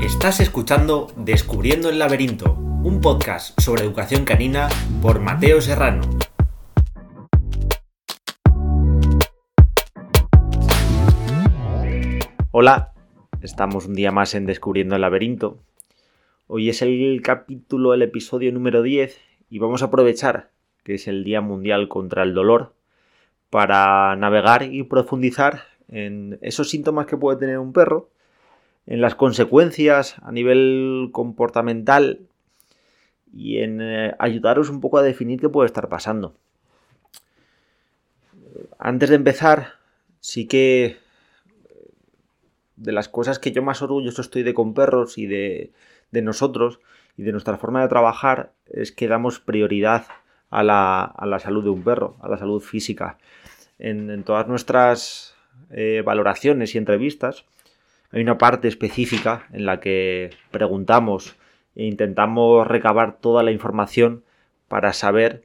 [0.00, 4.68] Estás escuchando Descubriendo el laberinto, un podcast sobre educación canina
[5.00, 6.02] por Mateo Serrano.
[12.50, 12.92] Hola,
[13.40, 15.58] estamos un día más en Descubriendo el laberinto.
[16.46, 19.18] Hoy es el capítulo, el episodio número 10
[19.50, 20.50] y vamos a aprovechar
[20.84, 22.74] que es el Día Mundial contra el Dolor
[23.52, 28.08] para navegar y profundizar en esos síntomas que puede tener un perro
[28.86, 32.20] en las consecuencias a nivel comportamental
[33.30, 36.34] y en eh, ayudaros un poco a definir qué puede estar pasando.
[38.78, 39.74] Antes de empezar,
[40.20, 40.96] sí que eh,
[42.76, 45.72] de las cosas que yo más orgulloso estoy de con perros y de,
[46.10, 46.80] nosotros
[47.18, 50.06] y de nuestra forma de trabajar es que damos prioridad
[50.52, 53.18] a la, salud de un perro, a la salud física.
[53.78, 55.34] En, todas nuestras
[55.70, 57.44] eh, valoraciones y entrevistas
[58.12, 61.34] hay una parte específica en la que preguntamos
[61.74, 64.22] e intentamos recabar toda la información
[64.68, 65.44] para saber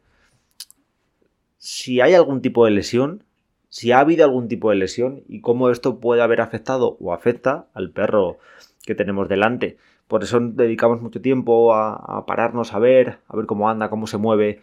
[1.58, 3.24] si hay algún tipo de lesión,
[3.70, 7.68] si ha habido algún tipo de lesión y cómo esto puede haber afectado o afecta
[7.74, 8.38] al perro
[8.86, 9.78] que tenemos delante.
[10.08, 14.18] Por eso dedicamos mucho tiempo a, pararnos a ver, a ver cómo anda, cómo se
[14.18, 14.62] mueve.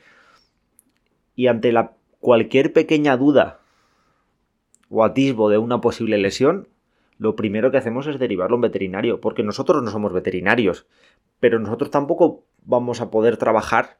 [1.35, 1.93] Y ante la,
[2.25, 3.61] cualquier pequeña duda
[4.89, 6.69] o atisbo de una posible lesión,
[7.19, 10.87] lo primero que hacemos es derivarlo a un veterinario, porque nosotros no somos veterinarios,
[11.39, 13.99] pero nosotros tampoco vamos a poder trabajar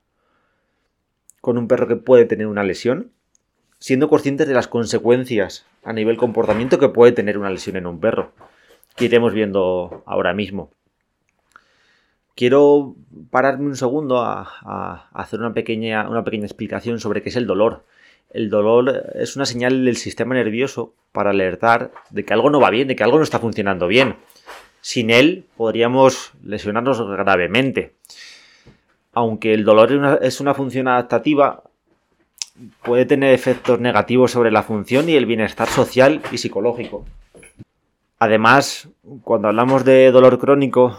[1.43, 3.13] con un perro que puede tener una lesión,
[3.79, 8.01] siendo conscientes de las consecuencias a nivel comportamiento que puede tener una lesión en un
[8.01, 8.33] perro,
[8.97, 10.71] que iremos viendo ahora mismo.
[12.35, 12.97] Quiero
[13.31, 17.85] pararme un segundo a, hacer una pequeña, una pequeña explicación sobre qué es el dolor
[18.35, 22.71] el dolor es una señal del sistema nervioso para alertar de que algo no va
[22.71, 24.17] bien, de que algo no está funcionando bien.
[24.81, 27.95] Sin él podríamos lesionarnos gravemente.
[29.13, 31.63] Aunque el dolor es una función adaptativa,
[32.83, 37.07] puede tener efectos negativos sobre la función y el bienestar social y psicológico.
[38.19, 38.89] Además,
[39.23, 40.99] cuando hablamos de dolor crónico,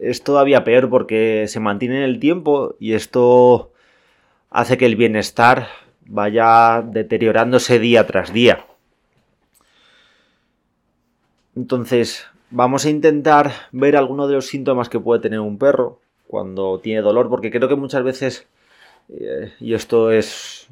[0.00, 3.72] es todavía peor porque se mantiene en el tiempo y esto
[4.50, 5.68] hace que el bienestar
[6.06, 8.66] vaya deteriorándose día tras día.
[11.54, 16.78] Entonces, vamos a intentar ver algunos de los síntomas que puede tener un perro cuando
[16.80, 18.46] tiene dolor, porque creo que muchas veces,
[19.08, 20.68] eh, y esto es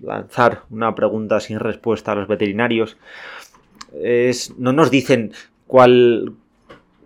[0.00, 2.96] lanzar una pregunta sin respuesta a los veterinarios,
[3.92, 5.32] es, no nos dicen
[5.66, 6.32] cuál,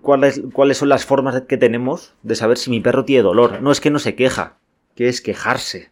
[0.09, 3.61] cuáles, cuáles son las formas que tenemos de saber si mi perro tiene dolor.
[3.61, 4.57] No es que no se queja,
[4.95, 5.91] que es quejarse.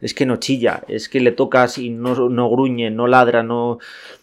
[0.00, 3.78] Es que no chilla, es que le tocas y no, no gruñe, no ladra, no,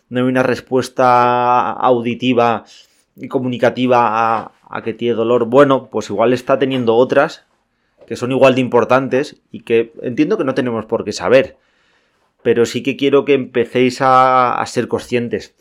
[0.09, 2.65] no hay una respuesta auditiva
[3.15, 5.45] y comunicativa a, a que tiene dolor.
[5.45, 7.45] Bueno, pues igual está teniendo otras
[8.07, 11.55] que son igual de importantes y que entiendo que no tenemos por qué saber.
[12.43, 15.55] Pero sí que quiero que empecéis a, a ser conscientes.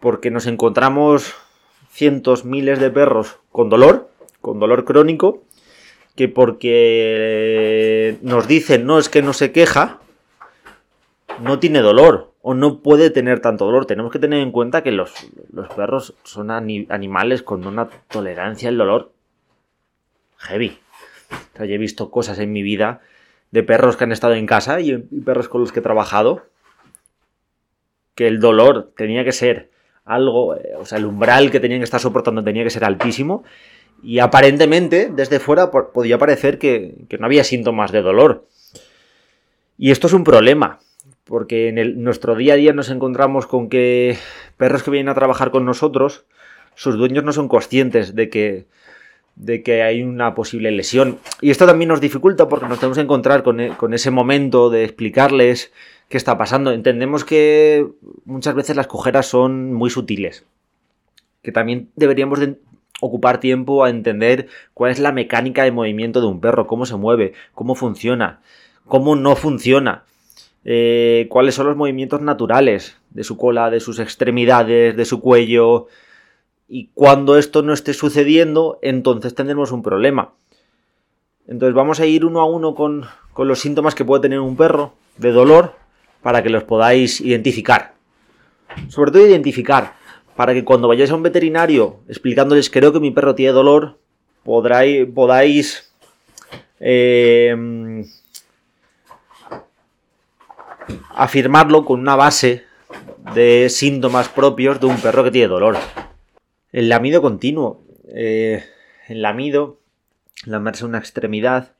[0.00, 1.34] Porque nos encontramos
[1.94, 4.10] cientos, miles de perros con dolor,
[4.40, 5.44] con dolor crónico,
[6.16, 10.00] que porque nos dicen, no, es que no se queja,
[11.40, 13.86] no tiene dolor o no puede tener tanto dolor.
[13.86, 15.14] Tenemos que tener en cuenta que los,
[15.76, 19.12] perros son animales con una tolerancia al dolor
[20.38, 20.78] heavy.
[21.56, 23.00] yo he visto cosas en mi vida
[23.52, 26.44] de perros que han estado en casa y, y perros con los que he trabajado
[28.16, 29.73] que el dolor tenía que ser
[30.04, 33.44] algo, eh, o sea, el umbral que tenían que estar soportando tenía que ser altísimo
[34.04, 38.46] y aparentemente, desde fuera, podía parecer que, no había síntomas de dolor.
[39.78, 40.80] Y esto es un problema,
[41.24, 44.18] porque en nuestro día a día nos encontramos con que
[44.58, 46.26] perros que vienen a trabajar con nosotros,
[46.74, 48.66] sus dueños no son conscientes de que,
[49.36, 51.18] de que hay una posible lesión.
[51.40, 54.70] Y esto también nos dificulta porque nos tenemos que encontrar con, e, con ese momento
[54.70, 55.72] de explicarles
[56.08, 56.72] qué está pasando.
[56.72, 57.86] Entendemos que
[58.24, 60.44] muchas veces las cojeras son muy sutiles,
[61.42, 62.56] que también deberíamos de
[63.00, 66.96] ocupar tiempo a entender cuál es la mecánica de movimiento de un perro, cómo se
[66.96, 68.40] mueve, cómo funciona,
[68.86, 70.04] cómo no funciona,
[70.64, 75.88] eh, cuáles son los movimientos naturales de su cola, de sus extremidades, de su cuello.
[76.68, 80.32] Y cuando esto no esté sucediendo, entonces tendremos un problema.
[81.46, 84.56] Entonces vamos a ir uno a uno con, con los síntomas que puede tener un
[84.56, 85.74] perro de dolor
[86.22, 87.94] para que los podáis identificar.
[88.88, 89.94] Sobre todo identificar
[90.36, 93.98] para que cuando vayáis a un veterinario explicándoles creo que mi perro tiene dolor,
[94.42, 95.92] podráis, podáis
[96.80, 98.04] eh,
[101.14, 102.64] afirmarlo con una base
[103.34, 105.76] de síntomas propios de un perro que tiene dolor.
[106.74, 107.84] El lamido continuo.
[108.08, 108.64] Eh,
[109.06, 109.78] el lamido,
[110.44, 111.76] lamerse una extremidad,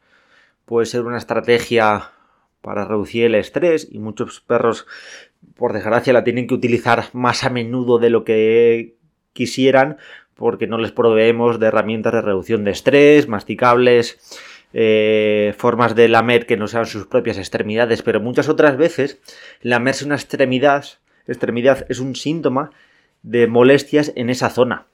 [0.67, 2.13] puede ser una estrategia
[2.61, 4.87] para reducir el estrés y muchos perros,
[5.57, 8.95] por desgracia, la tienen que utilizar más a menudo de lo que
[9.33, 9.97] quisieran
[10.37, 14.21] porque no les proveemos de herramientas de reducción de estrés, masticables,
[14.75, 19.19] eh, formas de lamer que no sean sus propias extremidades, pero muchas otras veces
[19.61, 20.85] lamerse una extremidad,
[21.27, 22.71] extremidad es un síntoma
[23.25, 24.87] de molestias en esa zona.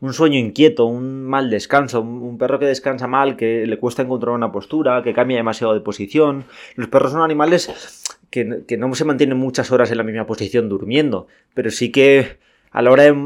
[0.00, 4.32] Un sueño inquieto, un mal descanso, un perro que descansa mal, que le cuesta encontrar
[4.32, 6.44] una postura, que cambia demasiado de posición.
[6.76, 8.44] Los perros son animales que,
[8.78, 12.38] no se mantienen muchas horas en la misma posición durmiendo, pero sí que
[12.70, 13.16] a la hora de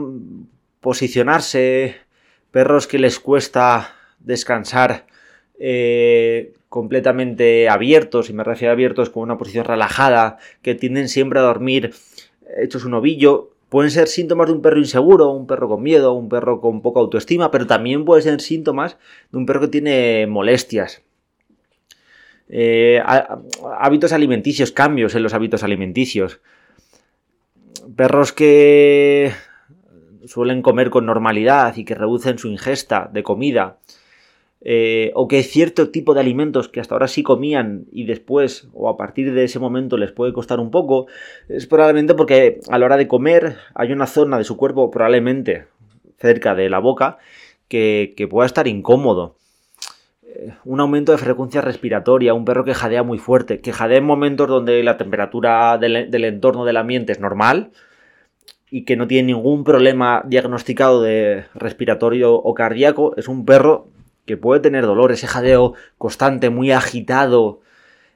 [0.80, 1.96] posicionarse,
[2.52, 5.06] perros que les cuesta descansar
[5.58, 11.40] eh, completamente abiertos, y me refiero a abiertos con una posición relajada, que tienden siempre
[11.40, 11.92] a dormir
[12.56, 16.28] hechos un ovillo, pueden ser síntomas de un perro inseguro, un perro con miedo, un
[16.28, 18.98] perro con poca autoestima, pero también pueden ser síntomas
[19.30, 21.02] de un perro que tiene molestias.
[22.48, 23.02] Eh,
[23.78, 26.40] hábitos alimenticios, cambios en los hábitos alimenticios.
[27.96, 29.32] Perros que
[30.26, 33.78] suelen comer con normalidad y que reducen su ingesta de comida,
[34.64, 38.88] eh, o que cierto tipo de alimentos que hasta ahora sí comían y después o
[38.88, 41.06] a partir de ese momento les puede costar un poco,
[41.48, 45.66] es probablemente porque a la hora de comer hay una zona de su cuerpo probablemente
[46.18, 47.18] cerca de la boca
[47.66, 49.36] que, pueda estar incómodo.
[50.22, 54.04] Eh, un aumento de frecuencia respiratoria, un perro que jadea muy fuerte, que jadea en
[54.04, 57.72] momentos donde la temperatura del entorno del ambiente es normal,
[58.72, 63.88] y que no tiene ningún problema diagnosticado de respiratorio o cardíaco, es un perro
[64.26, 67.60] que puede tener dolor, ese jadeo constante, muy agitado,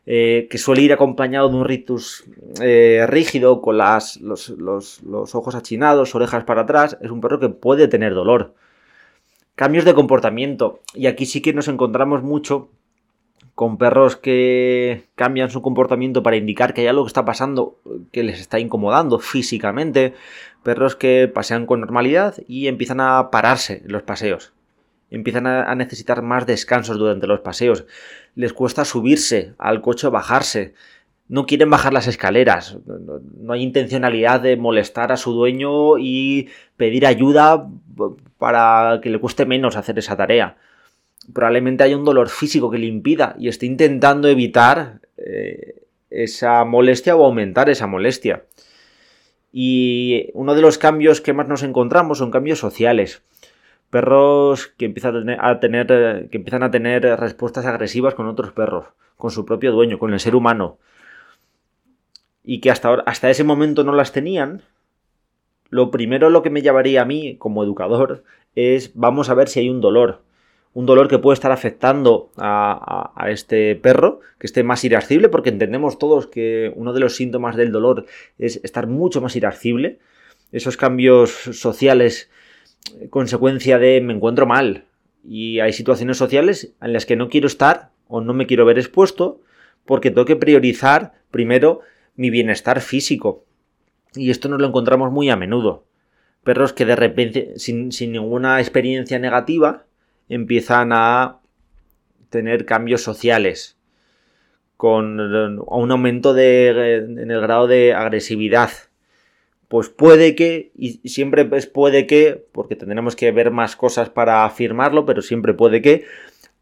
[0.08, 2.24] eh, que suele ir acompañado de un ritus
[2.60, 7.48] eh, rígido, con las, los, los, ojos achinados, orejas para atrás, es un perro que
[7.48, 8.54] puede tener dolor.
[9.56, 12.70] Cambios de comportamiento, y aquí sí que nos encontramos mucho
[13.56, 17.80] con perros que cambian su comportamiento para indicar que hay algo que está pasando
[18.12, 20.12] que les está incomodando físicamente,
[20.62, 24.52] perros que pasean con normalidad y empiezan a pararse en los paseos,
[25.10, 27.84] empiezan a necesitar más descansos durante los paseos,
[28.34, 30.74] les cuesta subirse al coche o bajarse,
[31.28, 37.06] no quieren bajar las escaleras, no hay intencionalidad de molestar a su dueño y pedir
[37.06, 37.68] ayuda
[38.38, 40.56] para que le cueste menos hacer esa tarea
[41.32, 47.16] probablemente haya un dolor físico que le impida y esté intentando evitar eh, esa molestia
[47.16, 48.44] o aumentar esa molestia.
[49.52, 53.22] Y uno de los cambios que más nos encontramos son cambios sociales.
[53.90, 55.86] Perros que empiezan a tener,
[56.30, 58.86] que empiezan a tener respuestas agresivas con otros perros,
[59.16, 60.78] con su propio dueño, con el ser humano.
[62.42, 64.62] Y que hasta, hasta ese momento no las tenían.
[65.68, 68.24] Lo primero lo que me llevaría a mí como educador
[68.54, 70.20] es vamos a ver si hay un dolor
[70.76, 75.98] un dolor que puede estar afectando a, este perro, que esté más irascible, porque entendemos
[75.98, 78.04] todos que uno de los síntomas del dolor
[78.38, 80.00] es estar mucho más irascible.
[80.52, 82.28] Esos cambios sociales,
[83.10, 84.84] consecuencia de me encuentro mal.
[85.24, 88.78] Y hay situaciones sociales en las que no quiero estar o no me quiero ver
[88.78, 89.40] expuesto
[89.84, 91.80] porque tengo que priorizar primero
[92.14, 93.44] mi bienestar físico.
[94.14, 95.84] Y esto nos lo encontramos muy a menudo.
[96.42, 99.84] Perros que de repente, sin, ninguna experiencia negativa,
[100.28, 101.40] empiezan a
[102.30, 103.76] tener cambios sociales
[104.76, 108.70] con un aumento de, en el grado de agresividad.
[109.68, 115.04] Pues puede que, y siempre puede que, porque tendremos que ver más cosas para afirmarlo,
[115.06, 116.04] pero siempre puede que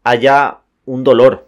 [0.03, 1.47] haya un dolor.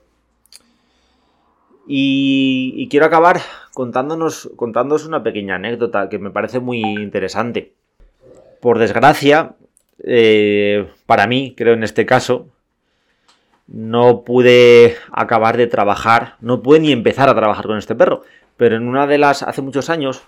[1.88, 3.40] Y, quiero acabar
[3.74, 7.74] contándonos, contándonos una pequeña anécdota que me parece muy interesante.
[8.60, 9.56] Por desgracia,
[10.04, 12.50] eh, para mí, creo en este caso,
[13.68, 18.24] no pude acabar de trabajar, no pude ni empezar a trabajar con este perro,
[18.58, 20.24] pero en una de las, hace muchos años,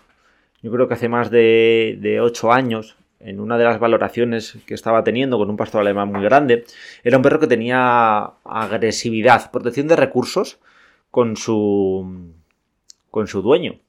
[0.62, 4.74] yo creo que hace más de, de 8 años, en una de las valoraciones que
[4.74, 6.66] estaba teniendo con un pastor alemán muy grande,
[7.04, 10.60] era un perro que tenía agresividad, protección de recursos
[11.12, 12.34] con su,
[13.12, 13.80] con su dueño.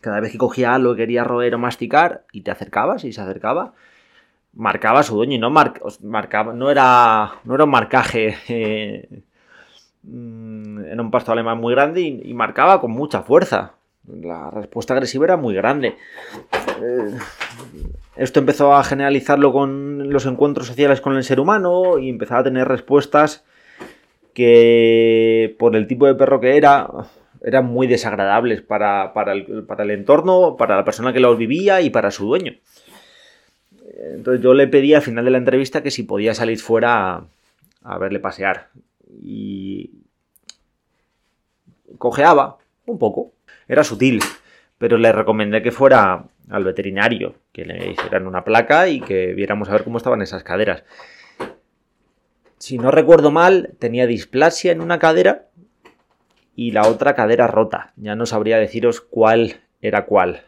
[0.00, 3.20] Cada vez que cogía algo que quería roer o masticar y te acercabas y se
[3.20, 3.74] acercaba,
[4.54, 9.22] marcaba su dueño y no marcaba, no era, no era un marcaje, eh,
[10.04, 13.74] mm, era un pasto alemán muy grande y, marcaba con mucha fuerza.
[14.08, 15.96] La respuesta agresiva era muy grande.
[16.82, 17.18] Eh,
[18.16, 22.44] esto empezó a generalizarlo con los encuentros sociales con el ser humano y empezaba a
[22.44, 23.44] tener respuestas
[24.34, 26.88] que por el tipo de perro que era
[27.42, 32.26] eran muy desagradables para, el, entorno, para la persona que los vivía y para su
[32.26, 32.54] dueño.
[34.14, 37.24] Entonces yo le pedí al final de la entrevista que si podía salir fuera a,
[37.82, 38.68] a verle pasear.
[39.22, 39.90] Y
[41.98, 43.32] cojeaba un poco,
[43.68, 44.20] era sutil,
[44.78, 49.68] pero le recomendé que fuera al veterinario, que le hicieran una placa y que viéramos
[49.68, 50.84] a ver cómo estaban esas caderas.
[52.58, 55.46] Si no recuerdo mal, tenía displasia en una cadera
[56.56, 57.92] y la otra cadera rota.
[57.96, 60.42] Ya no sabría deciros cuál era cuál.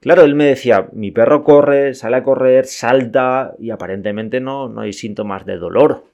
[0.00, 4.82] Claro, él me decía, mi perro corre, sale a correr, salta y aparentemente no, no
[4.82, 6.04] hay síntomas de dolor.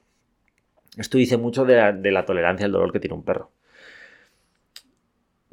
[0.96, 3.50] Esto dice mucho de la, de la tolerancia al dolor que tiene un perro.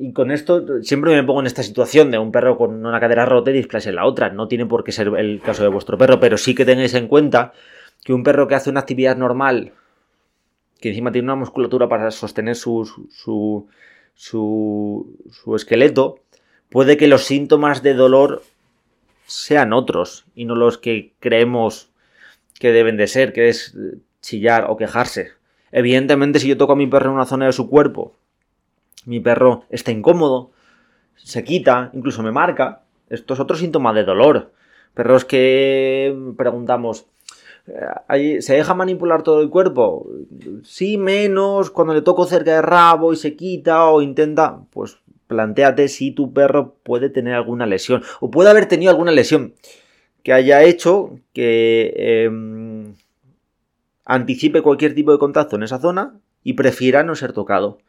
[0.04, 3.24] Y con esto siempre me pongo en esta situación de un perro con una cadera
[3.24, 4.32] rota y displasia en la otra.
[4.32, 7.08] No tiene por qué ser el caso de vuestro perro, pero sí que tengáis en
[7.08, 7.54] cuenta
[8.04, 9.74] que un perro que hace una actividad normal,
[10.80, 13.68] que encima tiene una musculatura para sostener su, su,
[14.16, 16.18] su, su esqueleto,
[16.70, 18.42] puede que los síntomas de dolor
[19.28, 21.92] sean otros y no los que creemos
[22.60, 23.78] que deben de ser, que es
[24.20, 25.34] chillar o quejarse.
[25.72, 28.16] Evidentemente, si yo toco a mi perro en una zona de su cuerpo,
[29.06, 30.52] mi perro está incómodo,
[31.16, 34.52] se quita, incluso me marca, esto es otro síntoma de dolor.
[34.94, 37.06] Perros que preguntamos,
[38.40, 40.08] ¿se deja manipular todo el cuerpo?
[40.64, 45.88] Sí, menos, cuando le toco cerca de rabo y se quita o intenta, pues planteate
[45.88, 49.54] si tu perro puede tener alguna lesión o puede haber tenido alguna lesión
[50.24, 52.96] que haya hecho que em,
[54.06, 57.80] anticipe cualquier tipo de contacto en esa zona y prefiera no ser tocado.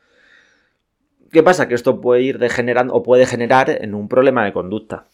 [1.32, 1.66] ¿Qué pasa?
[1.66, 5.06] Que esto puede ir degenerando o puede generar en un problema de conducta.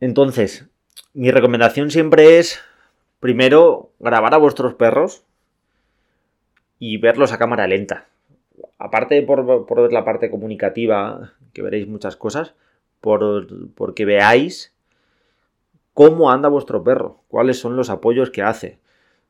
[0.00, 0.66] Entonces,
[1.14, 2.60] mi recomendación siempre es,
[3.20, 5.22] primero, grabar a vuestros perros
[6.80, 8.08] y verlos a cámara lenta
[8.82, 12.54] aparte por, por, la parte comunicativa, que veréis muchas cosas,
[13.00, 14.74] por, porque veáis
[15.94, 18.80] cómo anda vuestro perro, cuáles son los apoyos que hace.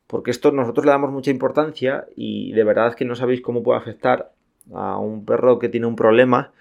[0.07, 3.79] Porque esto nosotros le damos mucha importancia y de verdad que no sabéis cómo puede
[3.79, 4.31] afectar
[4.71, 6.51] a un perro que tiene un problema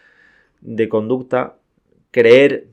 [0.60, 1.56] de conducta,
[2.10, 2.68] creer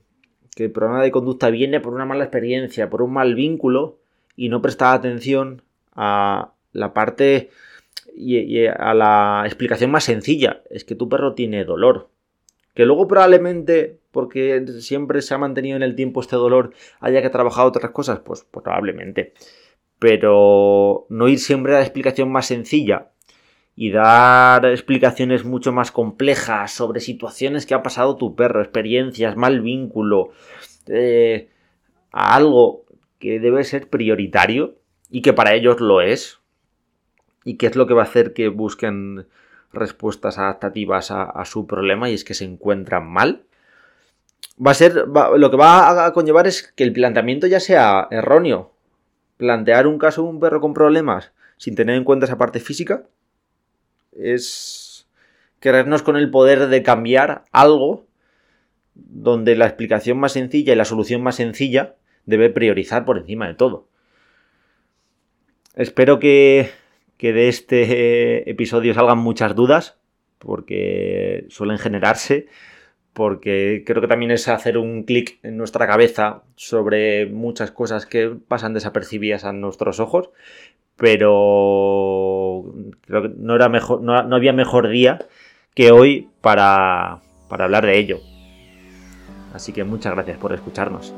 [0.56, 4.00] que el problema de conducta viene por una mala experiencia, por un mal vínculo
[4.36, 5.62] y no prestar atención
[5.94, 7.50] a la parte
[8.16, 12.10] y, a la explicación más sencilla, es que tu perro tiene dolor.
[12.74, 17.30] Que luego probablemente, porque siempre se ha mantenido en el tiempo este dolor, haya que
[17.30, 19.34] trabajar otras cosas, pues, probablemente.
[20.00, 23.12] Pero no ir siempre a la explicación más sencilla
[23.82, 29.62] y dar explicaciones mucho más complejas sobre situaciones que ha pasado tu perro, experiencias, mal
[29.62, 30.32] vínculo,
[30.88, 31.48] eh,
[32.12, 32.84] a algo
[33.20, 34.76] que debe ser prioritario
[35.10, 36.40] y que para ellos lo es,
[37.46, 39.28] y qué es lo que va a hacer que busquen
[39.72, 43.44] respuestas adaptativas a, su problema y es que se encuentran mal.
[44.60, 48.74] Va a ser, lo que va a conllevar es que el planteamiento ya sea erróneo.
[49.38, 53.06] Plantear un caso de un perro con problemas sin tener en cuenta esa parte física
[54.12, 55.08] es
[55.60, 58.06] querernos con el poder de cambiar algo
[58.96, 63.56] donde la explicación más sencilla y la solución más sencilla debe priorizar por encima de
[63.56, 63.88] todo.
[65.76, 66.70] Espero que
[67.20, 70.00] que de este episodio salgan muchas dudas,
[70.38, 72.48] porque suelen generarse,
[73.12, 78.30] porque creo que también es hacer un clic en nuestra cabeza sobre muchas cosas que
[78.48, 80.30] pasan desapercibidas a nuestros ojos,
[80.96, 82.49] pero
[83.06, 85.20] creo que no, era mejor, no, había mejor día
[85.74, 88.20] que hoy para, para hablar de ello.
[89.54, 91.14] Así que muchas gracias por escucharnos.